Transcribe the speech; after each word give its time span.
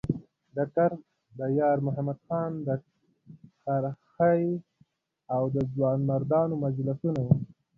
د 0.55 0.57
کرز 0.75 1.01
د 1.37 1.41
یارمحمد 1.59 2.17
خان 2.25 2.53
خرخښې 3.63 4.51
او 5.35 5.43
د 5.55 5.57
ځوانمردانو 5.73 6.53
مجلسونه 6.65 7.19
وو. 7.25 7.35